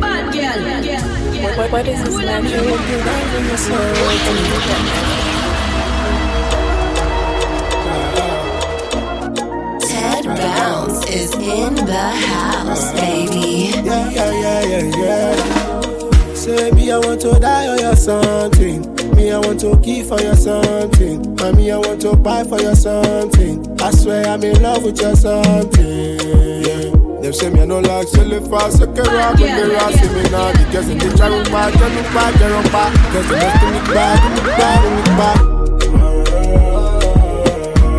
Bad 0.00 0.32
girl. 0.32 1.70
What, 1.70 1.86
is 1.88 2.02
this 2.04 2.16
magic 2.16 2.50
you 2.52 2.98
have 2.98 3.34
in 3.34 3.44
the 3.48 3.56
soul? 3.56 3.96
Ted 9.80 10.24
Bounce 10.24 11.10
is 11.10 11.32
in 11.34 11.74
the 11.74 12.10
house, 12.26 12.92
baby. 12.92 13.70
Yeah, 13.84 14.10
yeah, 14.10 14.32
yeah, 14.32 14.62
yeah, 14.62 14.96
yeah. 14.96 16.34
Say 16.34 16.70
me, 16.72 16.90
I 16.92 16.98
want 16.98 17.20
to 17.22 17.38
die 17.40 17.68
or 17.68 17.76
you 17.80 17.96
something. 17.96 18.82
Me, 19.14 19.30
I 19.32 19.38
want 19.38 19.60
to 19.60 19.76
give 19.76 20.08
for 20.08 20.20
you 20.20 20.34
something. 20.34 21.40
And 21.40 21.56
me, 21.56 21.70
I 21.70 21.78
want 21.78 22.00
to 22.02 22.16
buy 22.16 22.44
for 22.44 22.60
you 22.60 22.74
something. 22.74 23.80
I 23.80 23.90
swear 23.90 24.26
I'm 24.26 24.42
in 24.42 24.62
love 24.62 24.84
with 24.84 25.00
you 25.00 25.16
something. 25.16 26.20
Yeah. 26.62 27.05
Them 27.26 27.34
say 27.34 27.50
me 27.50 27.60
I 27.60 27.64
no 27.64 27.80
like 27.80 28.06
silly 28.06 28.38
fast, 28.48 28.78
so 28.78 28.86
can 28.86 29.02
rock 29.02 29.34
with 29.34 29.50
me, 29.50 29.74
rock 29.74 29.90
see 29.94 30.06
me 30.14 30.22
now. 30.30 30.52
The 30.52 30.62
girls 30.70 30.86
in 30.86 30.96
the 30.96 31.10
chat 31.18 31.28
room, 31.28 31.42
back, 31.50 31.74
get 31.74 31.90
me 31.90 32.02
back, 32.14 32.38
get 32.38 32.52
on 32.52 32.62
back. 32.70 32.94
Girls 33.10 33.26
in 33.26 33.34
the 33.42 33.50
to 33.50 33.66
me 33.66 33.82
back, 33.90 34.22
give 34.22 34.30
me 34.30 34.54
back, 34.54 34.78
give 34.78 34.94
me 34.94 35.02
back. 35.18 35.42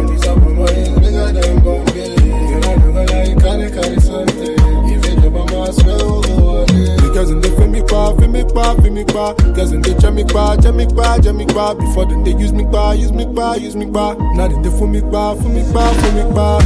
These 0.08 0.24
are 0.32 0.40
my 0.40 0.48
money, 0.48 0.96
bigger 1.04 1.28
than 1.36 1.60
Bombay. 1.60 2.16
And 2.16 2.64
I 2.64 2.72
know 2.80 3.04
that 3.04 3.28
you 3.28 3.36
can't 3.36 3.68
carry 3.68 4.00
something. 4.00 4.56
If 4.96 5.04
you 5.04 5.20
drop 5.20 5.52
my 5.52 5.76
swear, 5.76 6.00
we'll 6.08 6.24
go 6.24 6.32
all 6.48 6.64
day. 6.64 6.96
The 6.96 7.12
girls 7.12 7.28
in 7.30 7.44
the 7.44 7.52
feel 7.52 7.68
me 7.68 7.84
pa, 7.84 8.16
feel 8.16 8.32
me 8.32 8.48
pa, 8.48 8.80
feel 8.80 8.94
me 8.96 9.04
pa. 9.04 9.36
Girls 9.52 9.76
in 9.76 9.82
the 9.82 9.92
jam 10.00 10.16
me 10.16 10.24
pa, 10.24 10.56
jam 10.56 10.78
me 10.78 10.88
pa, 10.88 11.20
jam 11.20 11.36
me 11.36 11.44
pa. 11.48 11.74
Before 11.74 12.06
then 12.06 12.24
they 12.24 12.32
use 12.32 12.54
me 12.54 12.64
pa, 12.64 12.94
use 12.94 13.12
me 13.12 13.28
pa, 13.36 13.56
use 13.56 13.76
me 13.76 13.92
pa. 13.92 14.16
Now 14.40 14.48
then 14.48 14.62
they 14.62 14.72
fool 14.72 14.88
me 14.88 15.02
pa, 15.02 15.36
fool 15.36 15.52
me 15.52 15.68
pa, 15.74 15.92
fool 15.92 16.12
me 16.16 16.24
pa. 16.32 16.64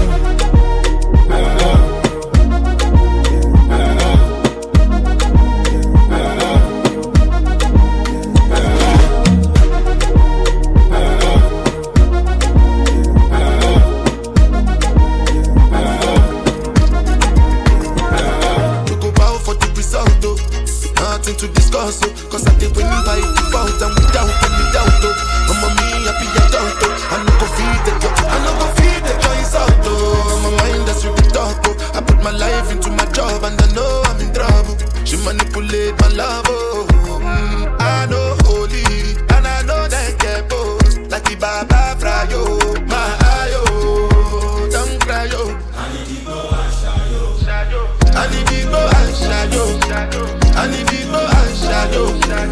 Ah. 1.34 1.61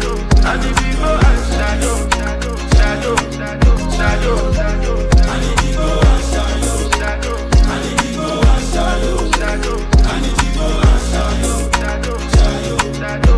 Shadow. 0.00 0.16
Anibibo 0.48 1.10
and 1.28 1.40
Shadow. 1.52 1.96
Shadow. 2.72 3.14
Shadow. 3.92 4.36
Anibibo 5.30 5.86
and 6.08 6.24
Shadow. 6.30 6.76
Shadow. 6.96 7.36
Anibibo 7.68 8.26
and 8.40 8.64
Shadow. 8.72 9.16
Shadow. 9.36 9.76
Anibibo 10.08 10.66
and 10.88 11.02
Shadow. 11.10 11.54
Shadow. 11.76 12.16
Shadow. 12.32 13.36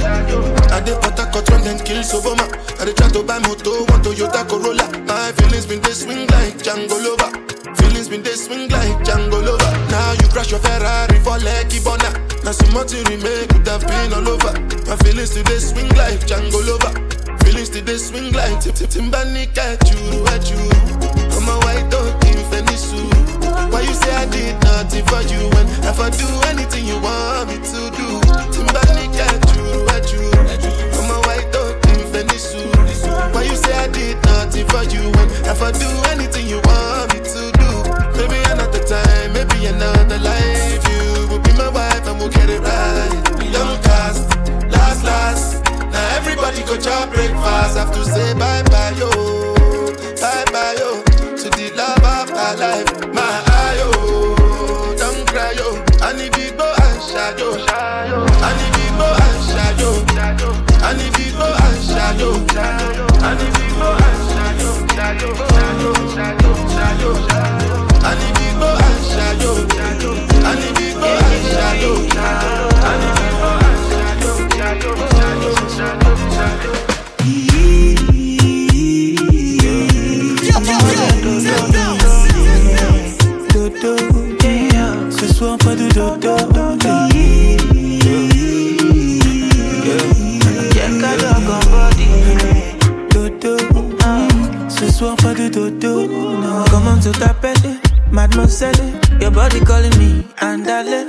Shadow. 0.00 0.40
I 0.72 0.80
dey 0.80 0.96
Port 1.00 1.18
Harcourt 1.18 1.46
when 1.50 1.60
dem 1.64 1.78
kill 1.84 2.02
Soboma. 2.02 2.44
I 2.80 2.84
dey 2.86 2.94
try 2.94 3.08
to 3.10 3.22
buy 3.22 3.38
moto, 3.40 3.84
one 3.84 4.02
Toyota 4.02 4.48
Corolla. 4.48 4.86
My 5.06 5.32
feelings 5.32 5.66
been 5.66 5.80
dey 5.80 5.92
swing 5.92 6.26
like 6.28 6.56
Jangolova. 6.64 7.28
Feelings 7.76 8.08
been 8.08 8.22
they 8.22 8.34
swing 8.36 8.68
like 8.70 8.93
crash 10.34 10.50
your 10.50 10.58
Ferrari 10.58 11.18
for 11.22 11.38
Lucky 11.46 11.78
Bona. 11.78 12.10
Now 12.42 12.50
some 12.50 12.74
more 12.74 12.84
to 12.84 12.98
remake 13.06 13.48
could 13.54 13.68
have 13.70 13.86
been 13.86 14.12
all 14.12 14.28
over. 14.28 14.52
My 14.90 14.96
feelings 15.06 15.30
today 15.30 15.62
swing 15.62 15.88
like 15.94 16.26
Jangolova. 16.26 16.90
Feelings 17.44 17.70
today 17.70 17.96
swing 17.96 18.32
like 18.32 18.58
Tip 18.60 18.74
Tip 18.74 18.90
Timbani 18.90 19.46
at 19.54 19.78
you, 19.86 20.26
at 20.34 20.42
you. 20.50 20.58
I'm 21.38 21.46
a 21.46 21.54
white 21.62 21.86
dog 21.88 22.10
in 22.26 22.42
Fenisu. 22.50 22.98
Why 23.70 23.82
you 23.86 23.94
say 23.94 24.10
I 24.10 24.26
did 24.26 24.58
nothing 24.64 25.06
for 25.06 25.22
you 25.22 25.38
when 25.54 25.66
if 25.86 26.00
I 26.02 26.10
do 26.10 26.26
anything 26.50 26.84
you 26.84 26.98
want 26.98 27.54
me 27.54 27.56
to 27.70 27.80
do? 27.94 28.06
Timbani 28.50 29.06
at 29.14 29.42
you, 29.54 29.86
at 29.94 30.10
you. 30.10 30.26
I'm 30.98 31.14
a 31.14 31.18
white 31.30 31.46
dog 31.54 31.78
in 31.94 32.02
Fenisu. 32.10 32.58
Why 33.32 33.44
you 33.44 33.54
say 33.54 33.72
I 33.72 33.86
did 33.86 34.18
nothing 34.26 34.66
for 34.66 34.82
you 34.82 35.14
when 35.14 35.30
if 35.46 35.62
I 35.62 35.70
do 35.70 35.88
anything 36.10 36.48
you 36.48 36.60
want 36.66 36.83
and 60.86 61.14
dodo. 83.54 83.96
Ce 85.10 85.32
soir, 85.32 85.56
pas 85.58 85.74
de. 85.74 85.88
Dodo. 85.94 86.53
Comment 96.84 97.00
tu 97.00 97.10
t'appelles? 97.12 97.80
Mademoiselle, 98.12 98.76
your 99.18 99.30
body 99.30 99.58
calling 99.60 99.96
me, 99.98 100.22
andale. 100.42 101.06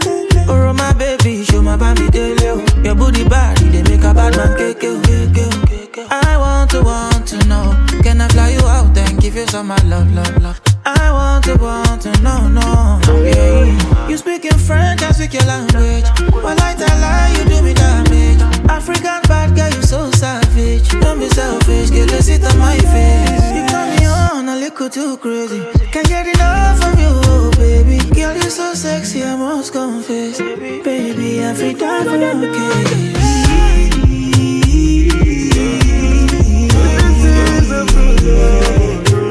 Oh, 0.47 0.71
my 0.71 0.93
baby, 0.93 1.43
show 1.43 1.61
my 1.61 1.75
baby 1.75 2.09
daily. 2.09 2.47
oh. 2.47 2.63
Your 2.81 2.95
booty 2.95 3.27
body, 3.27 3.65
they 3.69 3.83
make 3.83 4.03
a 4.05 4.13
bad 4.13 4.37
man 4.37 4.55
oh. 4.57 6.07
I 6.09 6.37
want 6.37 6.71
to, 6.71 6.81
want 6.81 7.27
to 7.27 7.37
know. 7.49 7.75
Can 8.03 8.21
I 8.21 8.27
fly 8.29 8.51
you 8.51 8.65
out 8.65 8.97
and 8.97 9.19
give 9.19 9.35
you 9.35 9.45
some 9.47 9.67
my 9.67 9.75
love, 9.83 10.09
love, 10.13 10.41
love? 10.41 10.61
I 10.85 11.11
want 11.11 11.43
to, 11.45 11.57
want 11.57 12.01
to 12.03 12.21
know, 12.21 12.47
no. 12.47 13.01
Yeah. 13.25 14.07
You 14.07 14.15
speak 14.15 14.45
in 14.45 14.57
French, 14.57 15.01
I 15.03 15.11
speak 15.11 15.33
your 15.33 15.43
language. 15.43 16.05
Like 16.41 16.79
I 16.79 17.01
lie, 17.01 17.35
you 17.37 17.49
do 17.49 17.61
me 17.61 17.73
damage. 17.73 18.41
African 18.69 19.21
bad 19.27 19.53
girl, 19.53 19.69
you 19.69 19.81
so 19.81 20.09
savage. 20.11 20.87
Don't 21.01 21.19
be 21.19 21.27
selfish, 21.27 21.91
get 21.91 22.13
a 22.13 22.23
sit 22.23 22.45
on 22.45 22.57
my 22.59 22.77
face. 22.77 23.54
Turn 23.75 23.89
me 23.93 24.05
on 24.05 24.47
a 24.47 24.55
little 24.55 24.89
too 24.89 25.17
crazy. 25.17 25.59
Can't 25.91 26.07
get 26.07 26.25
enough 26.33 26.79
of 26.87 26.95
you, 27.03 27.11
baby. 27.59 27.97
Girl, 28.15 28.33
you're 28.33 28.49
so 28.49 28.73
sexy, 28.73 29.21
I 29.21 29.35
must 29.35 29.73
confess. 29.73 30.37
Baby, 30.39 31.39
every 31.41 31.73
time 31.73 32.07
I'm 32.07 32.43
okay. 32.45 33.11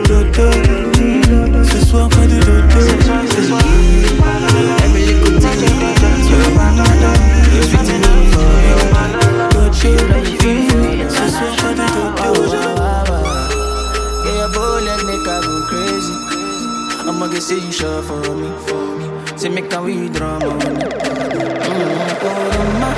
Dodo. 0.08 0.48
Ce 1.70 1.78
soir, 1.86 2.08
I'ma 17.06 17.26
get 17.26 17.42
Seisha 17.42 18.02
for 18.02 18.34
me, 18.34 18.48
for 18.66 18.96
me. 18.96 19.38
Say 19.38 19.50
make 19.50 19.70
a 19.74 19.82
wee 19.82 20.08
drama. 20.08 20.46
Mm-hmm. 20.46 21.04
Oh, 22.24 22.40
oroma, 22.40 22.90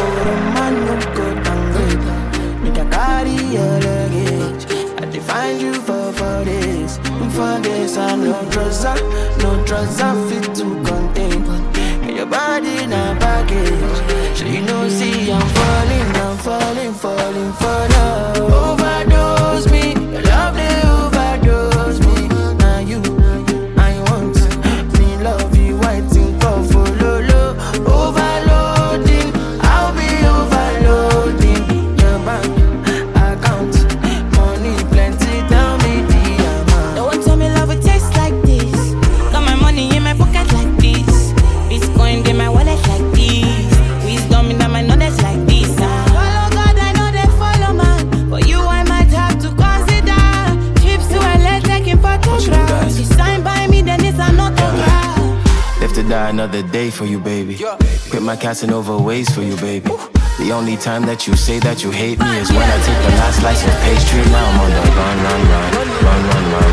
oroma 0.00 0.64
oh, 0.64 0.84
no 0.86 0.94
go 1.14 1.26
down 1.44 2.62
Make 2.62 2.78
a 2.78 2.84
carry 2.88 3.36
your 3.52 3.74
luggage. 3.84 4.64
I 5.02 5.04
define 5.12 5.60
you 5.60 5.74
for 5.74 6.10
for 6.14 6.42
days, 6.42 6.96
for 7.36 7.60
days. 7.60 7.98
I 7.98 8.16
no 8.16 8.40
trouser, 8.50 8.94
no 9.42 9.62
trouser 9.66 10.14
fit 10.30 10.54
to 10.54 10.64
contain. 10.82 11.44
And 12.04 12.16
your 12.16 12.24
body 12.24 12.86
na 12.86 13.12
baggage. 13.18 14.38
So 14.38 14.46
you 14.46 14.62
know 14.62 14.88
see 14.88 15.30
I'm 15.30 15.46
falling, 15.58 16.16
I'm 16.16 16.36
falling, 16.38 16.94
falling 16.94 17.52
for 17.52 17.88
love. 17.94 18.79
Another 56.30 56.62
day 56.62 56.90
for 56.90 57.04
you, 57.04 57.18
baby. 57.18 57.56
Quit 58.08 58.22
my 58.22 58.36
Casanova 58.36 58.96
ways 58.96 59.28
for 59.34 59.42
you, 59.42 59.56
baby. 59.56 59.90
The 60.38 60.52
only 60.52 60.76
time 60.76 61.02
that 61.06 61.26
you 61.26 61.34
say 61.34 61.58
that 61.58 61.82
you 61.82 61.90
hate 61.90 62.18
me 62.20 62.38
is 62.38 62.48
when 62.50 62.62
I 62.62 62.78
take 62.86 63.00
the 63.02 63.12
last 63.18 63.40
slice 63.40 63.62
of 63.66 63.74
pastry. 63.82 64.22
Now 64.30 64.46
I'm 64.46 64.60
on 64.62 64.70
the 64.70 64.82
run, 64.94 65.16
run, 65.26 65.42
run, 65.52 65.68
run, 66.06 66.22
run, 66.30 66.44
run. 66.54 66.72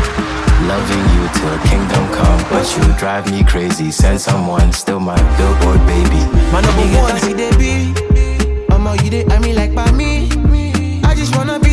Loving 0.70 1.06
you 1.14 1.24
till 1.34 1.58
kingdom 1.66 2.04
come, 2.14 2.40
but 2.50 2.66
you 2.76 2.84
drive 3.02 3.30
me 3.30 3.42
crazy. 3.44 3.90
Send 3.90 4.20
someone, 4.20 4.72
still 4.72 5.00
my 5.00 5.18
billboard 5.36 5.82
baby. 5.90 6.22
My 6.54 6.62
number 6.62 6.86
one, 7.02 7.18
see 7.18 7.34
they 7.34 7.50
be. 7.58 7.92
Mama, 8.68 8.96
you 9.02 9.10
they 9.10 9.24
I 9.26 9.38
mean 9.40 9.56
like 9.56 9.74
by 9.74 9.90
me. 9.92 10.30
I 11.02 11.14
just 11.16 11.34
wanna 11.36 11.58
be 11.58 11.67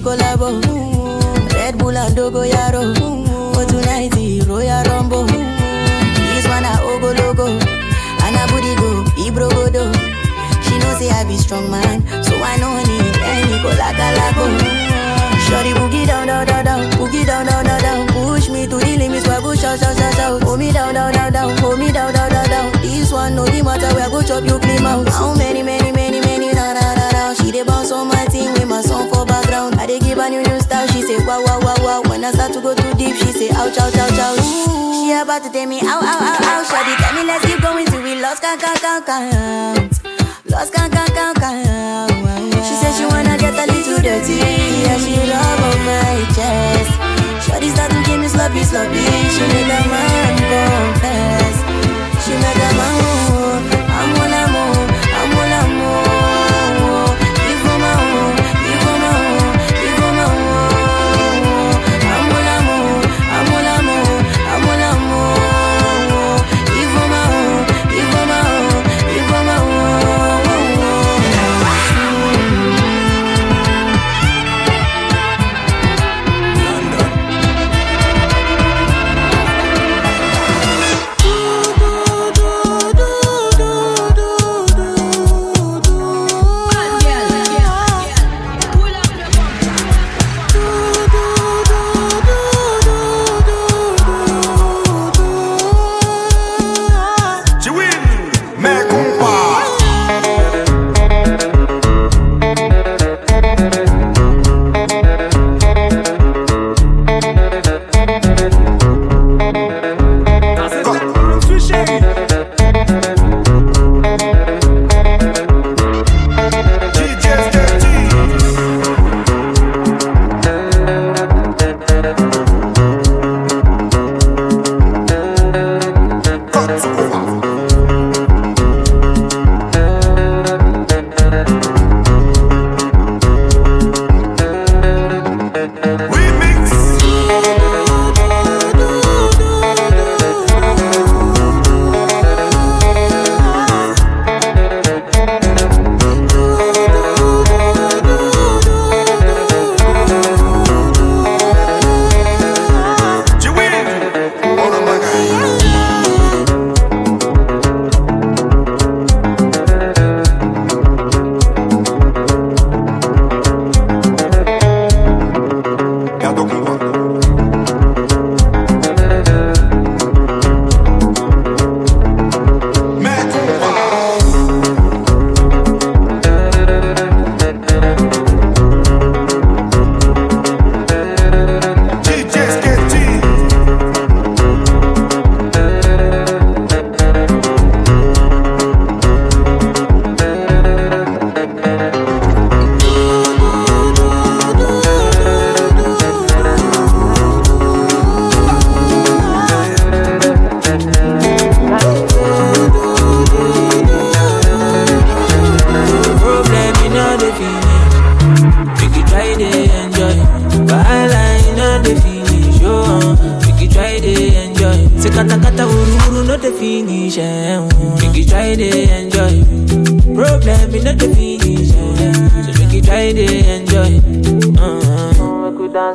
collabo. 0.00 0.60
Red 1.54 1.78
Bull 1.78 1.96
and 1.96 2.16
Dogo 2.16 2.42
Yaro. 2.42 2.94
For 3.54 3.64
tonight, 3.66 4.10
the 4.12 4.40
Royal 4.48 4.82
Rumble. 4.84 5.26
This 5.26 6.46
one 6.48 6.64
a 6.64 6.74
Ogo 6.88 7.16
Logo. 7.18 7.46
And 8.24 8.36
a 8.36 8.42
booty 8.50 8.74
go, 8.76 9.04
Ibro 9.24 9.48
Godo. 9.50 9.92
She 10.64 10.78
know 10.78 10.94
say 10.98 11.10
I 11.10 11.24
be 11.24 11.36
strong 11.36 11.70
man, 11.70 12.02
so 12.22 12.34
I 12.36 12.56
know 12.58 12.76
need 12.78 13.16
any 13.22 13.56
Colaka 13.62 14.06
Lago. 14.16 14.46
Shorty 15.46 15.72
boogie 15.72 16.06
down, 16.06 16.26
down, 16.28 16.46
down, 16.46 16.64
down, 16.64 16.90
boogie 16.92 17.26
down, 17.26 17.46
down, 17.46 17.64
down, 17.64 17.80
down. 17.80 18.06
Push 18.08 18.48
me 18.50 18.66
to 18.66 18.76
the 18.76 18.96
limits, 18.96 19.26
where 19.26 19.38
I 19.38 19.40
go 19.40 19.54
shout, 19.54 19.78
shout, 19.80 19.96
shout, 19.96 20.14
shout. 20.14 20.42
Hold 20.44 20.58
me 20.58 20.72
down, 20.72 20.94
down, 20.94 21.12
down, 21.12 21.32
down, 21.32 21.56
hold 21.58 21.78
me 21.78 21.90
down, 21.92 22.12
down, 22.14 22.30
down, 22.30 22.48
down. 22.48 22.72
This 22.82 23.12
one 23.12 23.34
no 23.34 23.44
the 23.44 23.62
matter, 23.62 23.92
where 23.94 24.06
I 24.06 24.10
go 24.10 24.22
chop 24.22 24.44
you 24.44 24.58
clean 24.60 24.84
out. 24.86 25.08
How 25.08 25.34
many, 25.34 25.62
many, 25.62 25.89
She 27.50 27.56
dey 27.58 27.64
bounce 27.64 27.90
on 27.90 28.06
my 28.06 28.26
team 28.30 28.52
with 28.54 28.68
my 28.68 28.80
song 28.80 29.10
for 29.10 29.26
background. 29.26 29.74
I 29.74 29.84
dey 29.84 29.98
give 29.98 30.18
her 30.22 30.30
new, 30.30 30.38
new 30.40 30.60
style. 30.60 30.86
She 30.86 31.02
say 31.02 31.18
wow, 31.26 31.42
wow, 31.42 31.58
wow, 31.58 31.74
wow. 31.82 32.00
When 32.06 32.22
I 32.24 32.30
start 32.30 32.52
to 32.54 32.60
go 32.62 32.76
too 32.78 32.94
deep, 32.94 33.16
she 33.18 33.26
say 33.34 33.50
ouch, 33.50 33.74
ouch, 33.76 33.90
ouch, 33.98 34.18
ouch. 34.22 34.38
She 34.94 35.10
about 35.10 35.42
to 35.42 35.50
tell 35.50 35.66
me 35.66 35.80
ow, 35.82 35.98
ow, 35.98 35.98
ow, 35.98 36.46
ow. 36.46 36.62
Shawty 36.62 36.94
tell 37.02 37.10
me 37.18 37.26
let's 37.26 37.42
keep 37.44 37.58
going 37.60 37.86
till 37.90 38.02
we 38.06 38.14
lost 38.22 38.40
count, 38.40 38.60
count, 38.62 38.78
count, 38.78 39.02
count. 39.04 39.98
Lost 40.46 40.72
count, 40.72 40.92
count, 40.94 41.10
count, 41.10 41.38
count. 41.42 42.54
She 42.62 42.74
said 42.78 42.94
she 42.94 43.02
wanna 43.10 43.34
get 43.34 43.50
a 43.58 43.66
little 43.66 43.98
dirty. 43.98 44.38
Yeah, 44.86 44.94
she 45.02 45.18
rub 45.18 45.58
on 45.66 45.78
my 45.90 46.22
chest. 46.30 46.94
Shawty 47.50 47.66
start 47.74 47.90
to 47.90 47.98
give 48.06 48.20
me 48.22 48.28
sloppy, 48.30 48.62
sloppy. 48.62 49.02
She 49.34 49.42
make 49.50 49.66
a 49.74 49.80
man 49.90 50.38
confess. 50.38 51.56
She 52.22 52.30
make 52.30 52.62
a 52.62 52.70
man 52.78 52.99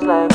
love. 0.06 0.35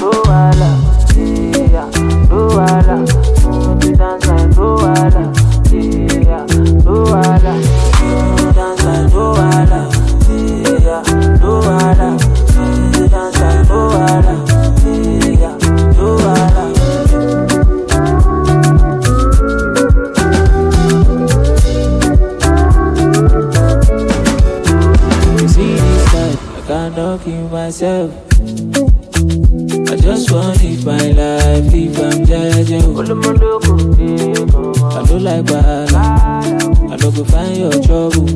wahala. 35.70 36.92
I 36.92 36.96
no 36.96 37.10
go 37.10 37.24
find 37.24 37.56
your 37.56 37.72
trouble. 37.82 38.28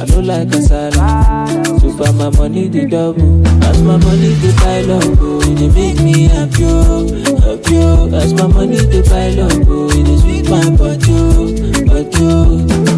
I 0.00 0.04
no 0.06 0.20
like 0.20 0.48
a 0.54 0.62
So 1.80 1.90
far 1.96 2.12
my 2.12 2.30
money 2.30 2.68
the 2.68 2.86
double. 2.86 3.46
As 3.64 3.82
my 3.82 3.96
money 3.96 4.32
the 4.42 4.52
pile 4.58 4.92
up, 4.92 5.18
oh, 5.20 5.40
it 5.42 5.74
make 5.74 6.00
me 6.02 6.28
happy, 6.28 6.64
oh. 6.64 7.06
happy. 7.40 7.76
Oh. 7.78 8.14
As 8.14 8.34
my 8.34 8.46
money 8.46 8.76
the 8.76 9.02
pile 9.08 9.40
up, 9.46 9.68
oh, 9.68 9.88
it 9.90 10.20
sweet 10.20 10.48
my 10.50 10.70
body, 10.76 11.06
oh. 11.10 12.86
body. 12.90 12.95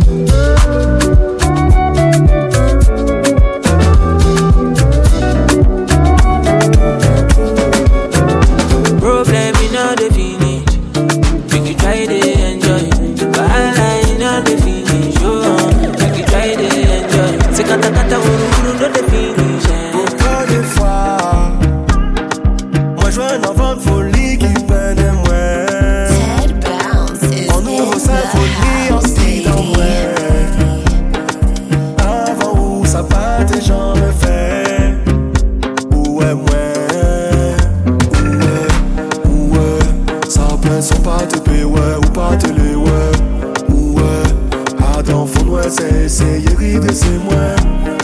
ouais, 40.79 40.83
sans 40.83 41.01
pas 41.01 41.27
te 41.27 41.39
payer, 41.39 41.65
ouais, 41.65 41.97
ou 41.99 42.11
pas 42.11 42.37
télé, 42.37 42.75
ouais, 42.75 43.11
ouais. 43.69 44.23
Ah, 44.81 45.03
dans 45.03 45.27
fond, 45.27 45.49
ouais, 45.49 45.69
c'est 45.69 46.05
essayer, 46.05 46.49
rider, 46.57 46.93
c'est 46.93 47.19
moi, 47.25 47.57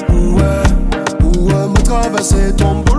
ouais, 0.09 0.62
ouais, 1.38 1.69
me 1.69 1.83
traverser 1.83 2.52
ton 2.57 2.81
bras. 2.81 2.94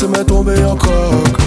laissez-moi 0.00 0.24
tomber 0.24 0.64
encore 0.64 1.37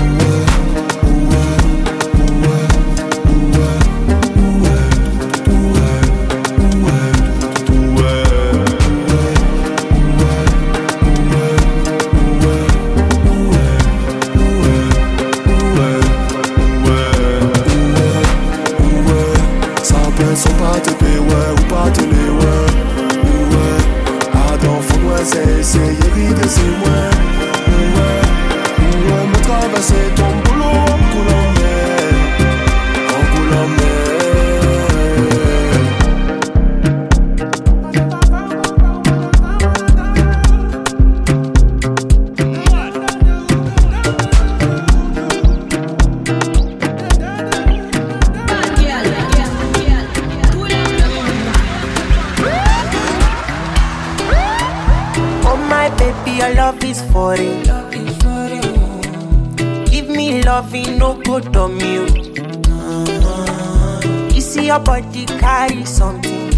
something 65.85 66.51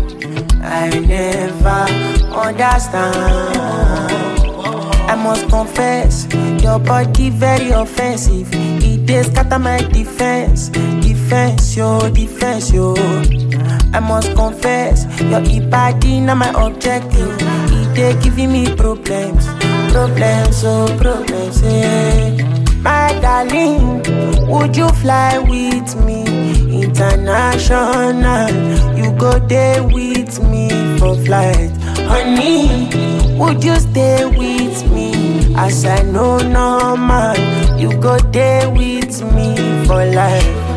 I 0.61 0.89
never 0.89 1.85
understand. 2.33 3.63
I 5.09 5.15
must 5.15 5.47
confess, 5.49 6.27
your 6.63 6.79
body 6.79 7.29
very 7.29 7.69
offensive. 7.71 8.49
It 8.53 9.09
is 9.09 9.27
scatter 9.27 9.59
my 9.59 9.77
defense, 9.77 10.69
defense, 10.69 11.75
your 11.75 12.09
defense, 12.09 12.71
yo. 12.71 12.95
I 13.93 13.99
must 13.99 14.33
confess, 14.35 15.05
your 15.21 15.41
body 15.69 16.19
not 16.21 16.37
my 16.37 16.49
objective. 16.55 17.37
It 17.39 17.97
is 17.97 18.23
giving 18.23 18.51
me 18.51 18.73
problems, 18.75 19.45
problems, 19.91 20.63
oh, 20.63 20.97
problems, 20.99 21.61
yeah 21.61 22.52
my 22.83 23.17
darling. 23.21 24.03
Would 24.47 24.75
you 24.75 24.89
fly 24.89 25.39
with 25.39 25.95
me? 26.05 26.23
International, 26.83 28.49
you 28.97 29.11
go 29.17 29.39
there 29.39 29.83
with 29.83 30.41
me 30.43 30.69
for 30.99 31.15
flight. 31.25 31.71
Honey, 32.11 32.89
would 33.37 33.63
you 33.63 33.75
stay 33.75 34.25
with 34.25 34.91
me? 34.91 35.55
As 35.55 35.85
I 35.85 36.01
know, 36.03 36.37
no 36.37 36.97
man, 36.97 37.79
you 37.79 37.95
go 37.99 38.17
there 38.19 38.69
with 38.69 39.21
me 39.33 39.55
for 39.85 40.05
life. 40.05 40.72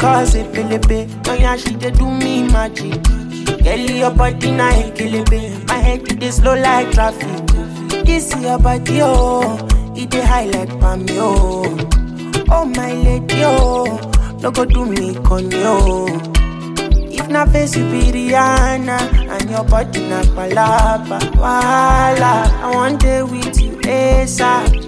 Cause 0.00 0.34
it 0.34 0.50
pelebe. 0.52 1.08
Oh 1.28 1.34
yeah, 1.34 1.56
she 1.56 1.74
did 1.74 1.98
do 1.98 2.10
me 2.10 2.42
magic. 2.44 3.02
Girl, 3.62 3.78
your 3.78 4.10
body 4.10 4.50
na 4.50 4.70
ekelebe. 4.72 5.68
My 5.68 5.74
head 5.74 6.04
did 6.04 6.32
slow 6.32 6.54
like 6.54 6.90
traffic. 6.92 7.28
This 8.06 8.34
your 8.40 8.58
body, 8.58 9.00
oh, 9.02 9.58
it 9.94 10.10
dey 10.10 10.22
high 10.22 10.46
like 10.46 10.70
palm, 10.80 11.06
yo. 11.06 11.64
Oh 12.50 12.64
my 12.64 12.92
lady, 12.94 13.42
oh, 13.44 14.00
no 14.40 14.50
go 14.50 14.64
do 14.64 14.86
me 14.86 15.14
con, 15.22 15.50
oh. 15.54 16.08
yo. 16.08 16.32
If 17.12 17.28
na 17.28 17.44
face 17.46 17.76
you 17.76 17.84
be 17.90 18.10
Rihanna, 18.10 18.98
and 19.38 19.50
your 19.50 19.64
body 19.64 20.00
na 20.08 20.22
palapa, 20.34 21.20
wala. 21.36 22.48
I 22.62 22.70
want 22.74 23.00
day 23.00 23.22
with 23.22 23.60
you, 23.60 23.76
ASAP. 23.82 24.79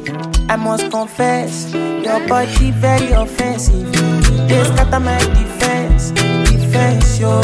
I 0.53 0.57
must 0.57 0.91
confess, 0.91 1.73
your 1.73 2.29
body 2.29 2.73
very 2.73 3.11
offensive. 3.13 3.91
They 4.49 4.63
scatter 4.65 5.01
my 5.01 5.19
defense, 5.33 6.11
defense, 6.11 7.19
your 7.19 7.41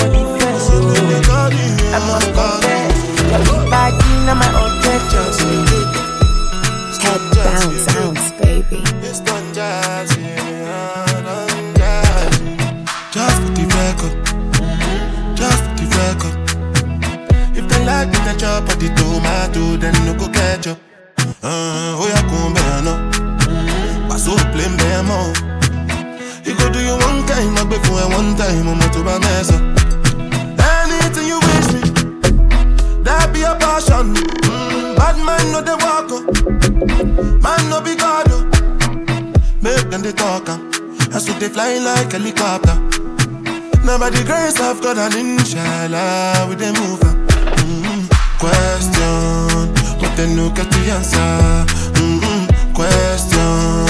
accoglienza 50.92 51.66
mm-mm, 52.01 52.46
Question. 52.72 53.87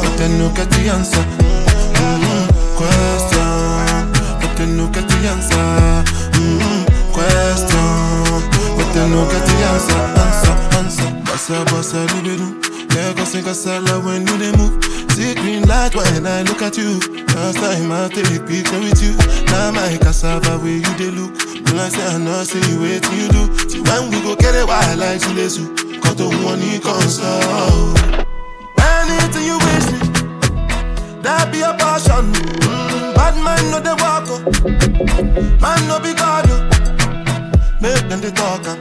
Pretendo 0.00 0.52
que 0.54 0.66
te 0.66 0.84
llanza 0.84 1.18
mm-mm, 1.18 2.46
Question. 2.78 4.12
Pretendo 4.40 4.90
que 4.90 5.02
te 5.02 5.14
llanza 5.22 6.04
mm-mm, 6.34 6.84
Question. 7.14 8.42
Pretendo 8.76 9.28
que 9.28 9.36
te 9.36 9.52
llanza 9.60 9.98
Answer, 10.16 10.78
answer 10.78 11.22
Bossa, 11.24 11.64
bossa, 11.70 11.98
do 12.06 12.22
do 12.22 12.36
do. 12.36 12.60
Lagos 12.96 13.34
and 13.34 13.44
Casala 13.44 14.04
when 14.04 14.26
you 14.26 14.36
dey 14.38 14.52
move. 14.58 14.82
See 15.12 15.34
green 15.34 15.62
light 15.68 15.94
when 15.94 16.26
I 16.26 16.42
look 16.42 16.60
at 16.60 16.76
you. 16.76 17.00
First 17.28 17.58
time 17.58 17.92
I 17.92 18.08
take 18.08 18.44
picture 18.46 18.80
with 18.80 19.00
you. 19.00 19.14
Now 19.46 19.70
my 19.70 19.96
cassava 19.98 20.58
where 20.58 20.76
you 20.78 20.94
dey 20.98 21.10
look. 21.10 21.32
When 21.66 21.78
I 21.78 21.88
say 21.88 22.04
I 22.04 22.18
know 22.18 22.42
see 22.42 22.58
wait 22.78 23.02
till 23.04 23.14
you 23.14 23.28
do. 23.28 23.68
See 23.68 23.80
when 23.80 24.10
we 24.10 24.20
go 24.22 24.34
get 24.34 24.54
it 24.56 24.66
wild 24.66 24.98
like 24.98 25.20
Zulesu 25.20 25.79
for 26.10 26.16
the 26.16 26.28
one 26.44 26.60
he 26.60 26.78
comes 26.78 27.20
out. 27.20 27.94
Anything 28.78 29.44
you 29.46 29.58
wish 29.66 29.86
me, 29.92 29.98
that 31.22 31.50
be 31.52 31.60
a 31.62 31.72
passion. 31.78 32.32
Mm, 32.66 33.14
bad 33.14 33.34
man 33.44 33.62
no 33.70 33.78
they 33.78 33.94
walk 34.02 34.26
up, 34.34 34.42
man 35.62 35.80
no 35.88 35.98
be 36.00 36.12
God 36.14 36.50
up. 36.50 36.62
Make 37.80 38.08
them 38.08 38.20
they 38.20 38.32
talk 38.32 38.66
up, 38.66 38.78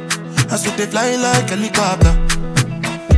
that's 0.49 0.65
what 0.65 0.75
they 0.77 0.87
fly 0.87 1.15
like 1.15 1.49
helicopter. 1.49 2.13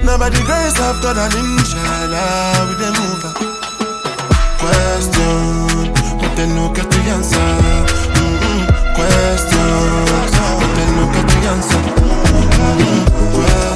Now 0.03 0.17
by 0.17 0.29
the 0.29 0.41
grace 0.43 0.79
of 0.87 0.99
God 1.03 1.17
and 1.23 1.33
inshallah 1.33 2.67
we 2.67 2.73
they 2.81 2.91
move 2.99 3.23
up. 3.29 3.37
Question, 4.59 5.83
but 6.19 6.31
they 6.35 6.47
no 6.47 6.73
get 6.73 6.89
the 6.91 6.99
answer. 7.15 7.51
Mm-hmm. 8.17 8.59
Question, 8.97 9.71
but 10.59 10.71
they 10.75 10.87
no 10.97 11.03
get 11.15 11.25
the 11.31 11.39
answer. 11.53 11.81
Mm-hmm. 12.59 13.37
Well, 13.37 13.70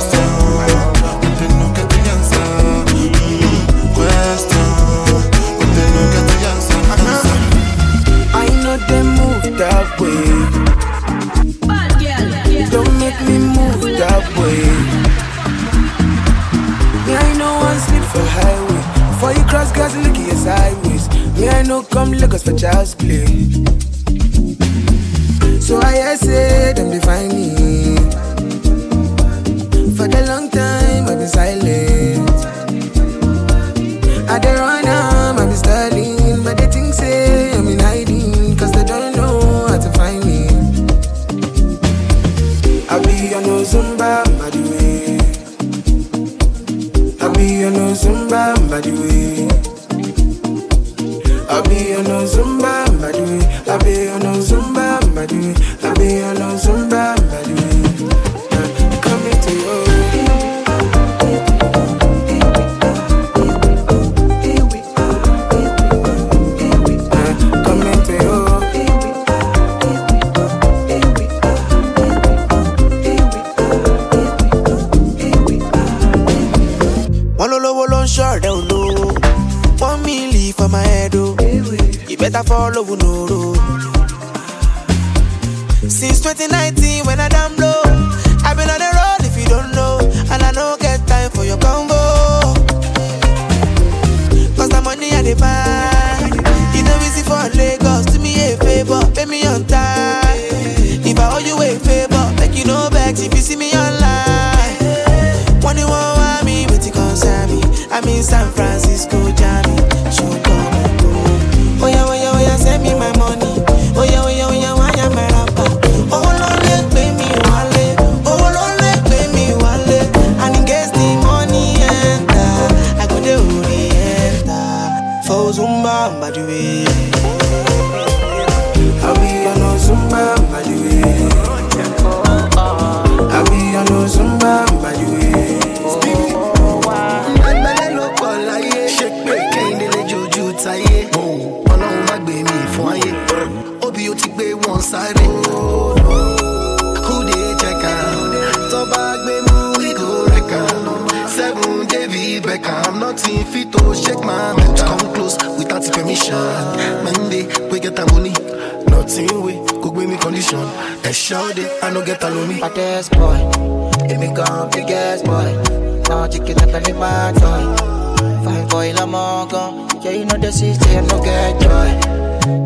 Boy, 169.05 169.11
lọ́mọ 169.11 169.51
gan. 169.51 169.71
Yeah, 170.03 170.11
you 170.17 170.25
know 170.25 170.37
the 170.37 170.51
city, 170.51 170.97
I 170.97 171.01
no 171.01 171.17
get 171.21 171.59
joy. 171.61 171.91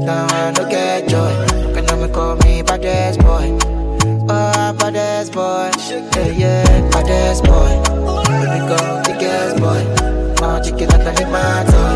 Now 0.06 0.26
I 0.32 0.52
no 0.56 0.64
get 0.70 1.08
joy. 1.10 1.34
Can 1.74 1.90
I 1.90 2.08
call 2.16 2.36
me 2.38 2.62
baddest 2.62 3.20
boy? 3.20 3.48
Oh, 4.30 4.74
baddest 4.80 5.34
boy. 5.34 5.70
Yeah, 6.16 6.32
yeah, 6.42 6.90
baddest 6.92 7.44
boy. 7.44 7.74
Èmi 8.40 8.60
gan 8.70 8.88
biggest 9.06 9.56
boy. 9.62 9.82
Now 10.40 10.62
chicken 10.64 10.88
like 10.90 11.20
a 11.22 11.26
my 11.34 11.64
toy. 11.72 11.96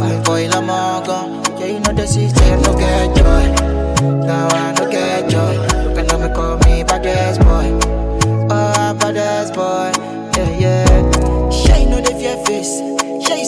Fine 0.00 0.22
boy, 0.26 0.42
lọ́mọ 0.52 0.80
gan. 1.06 1.26
Yeah, 1.58 1.66
you 1.72 1.80
know 1.84 1.92
the 1.98 2.06
city, 2.06 2.44
I 2.52 2.56
no 2.64 2.72
get 2.82 3.08
joy. 3.16 3.46
Now 4.26 4.48
I 4.60 4.72
no 4.78 4.84
get 4.90 5.28
joy. 5.32 5.54
Can 5.94 6.10
I 6.10 6.28
call 6.36 6.56
me 6.64 6.82
baddest 6.88 7.38
boy? 7.46 7.68
Oh, 8.50 8.94
baddest 9.00 9.54
boy. 9.54 9.90
Yeah, 10.36 10.50
yeah. 10.64 11.78
You 11.82 11.88
know 11.90 12.00
the 12.00 12.12
fear 12.20 12.36
face. 12.46 13.01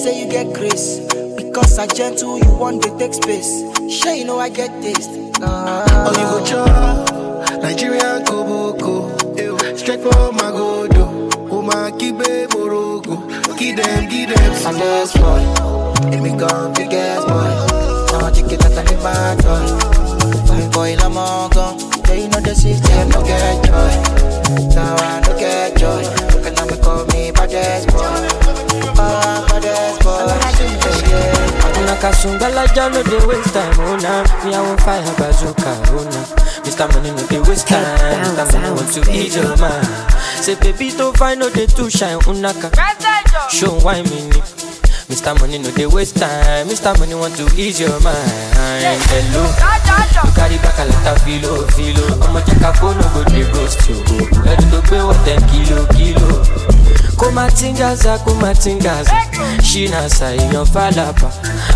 Say 0.05 0.21
you 0.21 0.31
get 0.31 0.53
grace. 0.53 1.01
Because 1.35 1.79
I 1.79 1.87
gentle, 1.87 2.39
you 2.39 2.55
want 2.57 2.83
to 2.83 2.91
take 2.99 3.15
space. 3.15 3.65
Sure, 3.91 4.13
you 4.13 4.27
know 4.27 4.39
I 4.39 4.51
get 4.51 4.69
taste. 4.83 5.11
Nah. 5.41 5.87
Oh, 5.89 6.13
you 6.13 6.27
go 6.29 6.45
chop 6.45 7.63
Nigerian 7.63 8.23
koboko 8.27 9.09
Straight 9.79 10.01
from 10.01 10.37
Magodo 10.37 11.09
Oh, 11.51 11.63
my 11.63 11.91
kibe 11.93 12.47
morogo 12.49 13.17
Give 13.57 13.77
them, 13.79 14.09
give 14.11 14.29
them 14.29 14.53
Baddest 14.63 15.15
boy. 15.17 15.41
Let 16.11 16.21
me 16.23 16.37
go, 16.37 16.71
biggest 16.77 17.27
boy. 17.27 17.49
Now 18.13 18.31
chicken 18.31 18.59
that 18.61 18.77
I 18.77 18.83
need 18.85 19.01
my 19.01 19.35
toy. 19.41 20.47
Fine 20.47 20.71
boy, 20.71 20.97
I'm 21.03 21.17
all 21.17 21.49
gone. 21.49 21.79
You 22.15 22.29
know 22.29 22.41
the 22.41 22.55
system, 22.55 23.09
no 23.09 23.25
get 23.25 23.65
joy. 23.65 24.75
Now 24.75 24.97
I 24.97 25.21
no 25.27 25.39
get 25.39 25.79
joy. 25.79 26.24
Kasungala 32.05 32.67
ja 32.77 32.89
no 32.93 33.03
dey 33.03 33.25
waste 33.27 33.49
time, 33.53 33.73
oh 33.81 33.97
nah. 33.97 34.21
Me 34.45 34.53
I 34.55 34.61
want 34.61 34.81
fire 34.85 35.01
bazooka, 35.17 35.73
oh 35.97 36.05
nah. 36.05 36.27
Mr. 36.61 36.85
Money 36.93 37.11
no 37.17 37.25
dey 37.33 37.39
oh 37.41 37.49
waste 37.49 37.67
time, 37.67 37.81
Mr. 38.37 38.45
Money 38.53 38.71
want 38.77 38.93
to 38.93 39.01
ease 39.11 39.37
your 39.37 39.57
mind. 39.57 39.87
Say 40.45 40.55
baby 40.61 40.91
to 41.01 41.13
find 41.15 41.41
no 41.41 41.49
dey 41.49 41.65
too 41.65 41.89
shine, 41.89 42.19
unaka. 42.29 42.69
Show 43.51 43.73
why 43.81 44.03
me 44.03 44.29
ni. 44.29 44.41
Mr. 45.09 45.33
Money 45.41 45.57
no 45.59 45.71
dey 45.73 45.87
waste 45.87 46.17
time, 46.21 46.69
Mr. 46.69 46.93
Money 47.01 47.15
want 47.15 47.37
to 47.37 47.49
ease 47.57 47.81
your 47.81 47.97
mind. 48.05 48.53
Hello, 49.09 49.49
you 49.49 50.31
carry 50.37 50.59
back 50.61 50.77
a 50.77 50.85
lot 50.85 51.07
of 51.09 51.23
filo, 51.25 51.65
filo. 51.73 52.05
Ọmọ 52.25 52.41
jẹ́ 52.47 52.61
ká 52.61 52.71
fóònù 52.77 53.05
go 53.15 53.25
dey 53.33 53.45
ghost 53.53 53.81
you. 53.89 53.97
Ẹni 54.45 54.67
tó 54.71 54.79
gbé 54.89 54.99
wọ̀ 55.09 55.17
ten 55.25 55.41
kilo, 55.49 55.87
kilo. 55.97 56.29
Kumatingaza 57.17 58.19
kumatingaza. 58.19 59.11
Shinasa 59.63 60.35
èèyàn 60.37 60.65
falapa. 60.67 61.29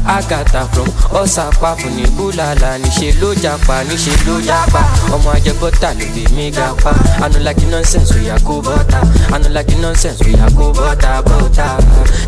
Agata 0.07 0.67
from 0.73 0.89
ọsàpá 1.13 1.75
fún 1.77 1.93
ní 1.97 2.05
búlàlà 2.17 2.79
níṣẹ 2.83 3.13
ló 3.21 3.35
japa 3.43 3.83
níṣẹ 3.85 4.15
ló 4.27 4.41
japa. 4.41 4.81
Ọmọ 5.15 5.31
ajẹbọta 5.37 5.91
ló 5.99 6.05
fi 6.15 6.25
mí 6.35 6.51
ga 6.51 6.73
pa 6.85 6.93
anulaki 7.25 7.65
nonsense 7.67 8.15
oya 8.15 8.37
kó 8.47 8.61
bọta 8.63 9.01
anulaki 9.35 9.75
nonsense 9.75 10.25
oya 10.25 10.47
kó 10.57 10.73
bọta 10.73 11.23
bọta 11.23 11.77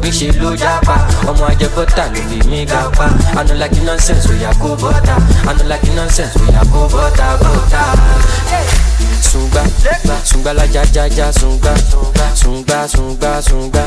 níṣẹ 0.02 0.32
ló 0.42 0.56
japa. 0.56 0.96
Ọmọ 1.28 1.44
ajẹbọta 1.50 2.04
ló 2.14 2.20
fi 2.30 2.48
mí 2.50 2.64
ga 2.66 2.82
pa 2.96 3.06
anulaki 3.40 3.80
nonsense 3.80 4.28
oya 4.30 4.52
kó 4.62 4.76
bọta 4.82 5.16
anulaki 5.48 5.90
nonsense 5.96 6.38
oya 6.48 6.62
kó 6.72 6.88
bọta 6.92 7.36
bọta. 7.42 7.82
Sunga 10.40 10.54
la 10.54 10.64
ja 10.64 10.82
ja 10.94 11.04
ja 11.04 11.30
sunga, 11.32 11.74
sunga 12.34 12.88
sunga 12.88 13.42
sunga, 13.42 13.84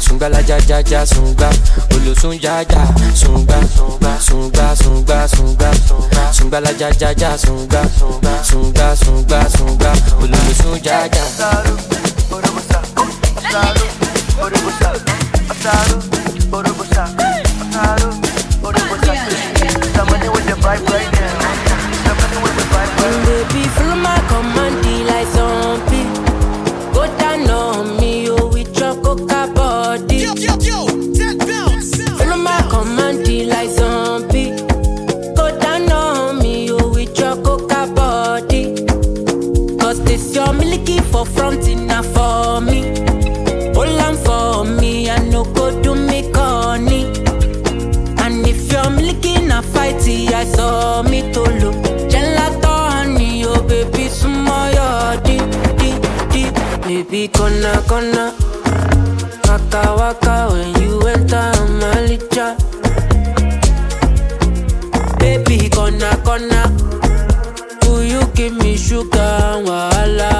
sunga 0.00 0.28
la 0.28 0.40
ja 0.40 0.58
ja 0.66 0.80
ja 0.90 1.06
sunga, 1.06 1.48
olosun 1.94 2.34
ja 2.42 2.62
ja 2.62 2.82
sunga, 3.14 3.60
sunga 4.18 4.74
sunga 4.74 5.28
sunga, 5.28 5.70
sunga 6.32 6.60
la 6.60 6.70
ja 6.80 6.90
ja 6.98 7.12
ja 7.16 7.38
sunga, 7.38 7.82
sunga 8.42 8.96
sunga 8.96 9.48
sunga, 9.56 9.92
olosun 10.18 10.80
ja 10.82 11.06
ja. 11.06 11.24
Baby, 20.64 21.03
fighty, 50.04 50.32
I 50.32 50.44
saw 50.44 51.02
me 51.02 51.32
to 51.32 51.40
look. 51.40 51.74
Gelato 52.10 52.90
honey, 52.90 53.44
oh 53.46 53.62
baby, 53.66 54.08
small 54.08 54.70
your 54.70 55.20
deep, 55.22 55.42
deep, 55.78 56.02
deep. 56.30 56.54
Baby, 56.82 57.28
gonna. 57.28 58.34
Waka, 59.46 59.94
waka, 59.96 60.48
when 60.52 60.82
you 60.82 61.00
enter 61.06 61.52
my 61.80 61.94
licha. 62.08 62.56
Baby, 65.18 65.68
gonna. 65.68 66.10
Will 67.86 68.04
you 68.04 68.22
give 68.34 68.54
me 68.56 68.76
sugar, 68.76 69.62
wahala, 69.64 69.64
wahala? 69.66 70.33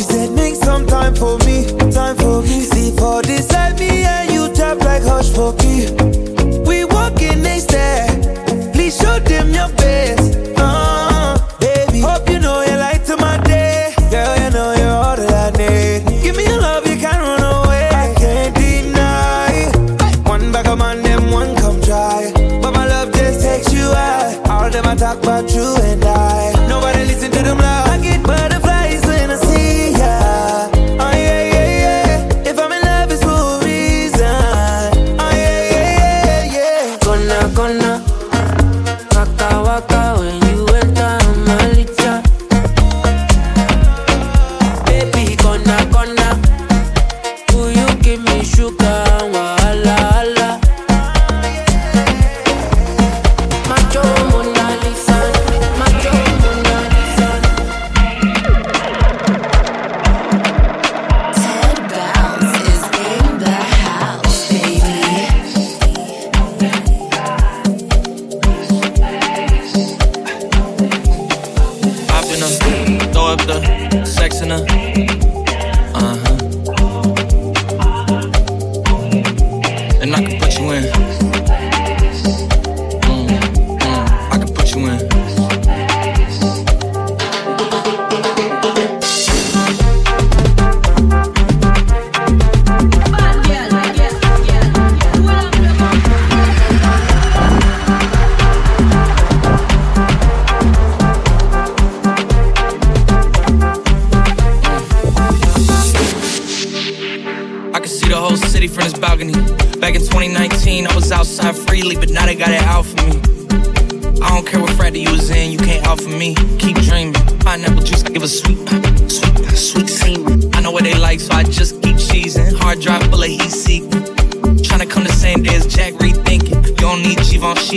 She 0.00 0.06
said, 0.06 0.30
make 0.32 0.54
some 0.54 0.86
time 0.86 1.14
for 1.14 1.36
me, 1.40 1.66
time 1.92 2.16
for 2.16 2.40
me. 2.40 2.62
See, 2.62 2.90
for 2.96 3.20
this 3.20 3.52
life, 3.52 3.78
me 3.78 4.02
and 4.02 4.32
you 4.32 4.50
tap 4.54 4.78
like 4.78 5.02
hush 5.02 5.28
for 5.28 5.54
key. 5.56 6.19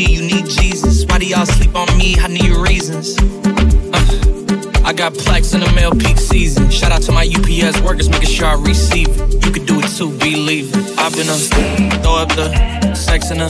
you 0.02 0.22
need 0.22 0.48
Jesus. 0.48 1.06
Why 1.06 1.20
do 1.20 1.26
y'all 1.26 1.46
sleep 1.46 1.76
on 1.76 1.88
me? 1.98 2.16
I 2.20 2.28
need 2.28 2.52
reasons. 2.58 3.18
Uh, 3.20 4.82
I 4.84 4.94
got 4.94 5.14
plaques 5.14 5.54
in 5.54 5.60
the 5.60 5.72
mail 5.76 5.92
peak 5.92 6.18
season. 6.18 6.70
Shout 6.70 6.92
out 6.92 7.02
to 7.04 7.12
my 7.12 7.26
UPS 7.26 7.80
workers, 7.82 8.10
making 8.10 8.30
sure 8.30 8.48
I 8.48 8.56
receive 8.56 9.08
it. 9.10 9.46
You 9.46 9.52
could 9.52 9.66
do 9.66 9.80
it 9.80 9.88
too, 9.90 10.10
believe 10.18 10.72
it. 10.76 10.98
I've 10.98 11.14
been 11.14 11.30
a 11.30 11.38
throw 12.02 12.16
up 12.16 12.30
the 12.30 12.96
sex 12.96 13.32
in 13.32 13.42
a 13.42 13.50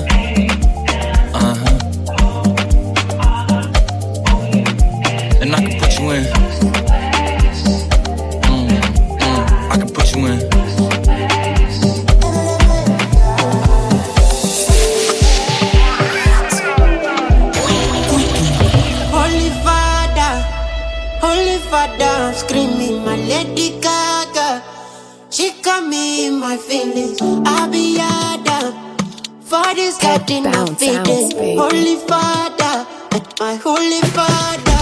God 29.74 29.80
is 29.82 29.98
God 29.98 30.30
in 30.30 30.44
my 30.44 30.66
feeding. 30.76 31.58
Holy 31.58 31.96
Father, 32.08 32.86
my 33.40 33.56
Holy 33.56 34.02
Father. 34.12 34.73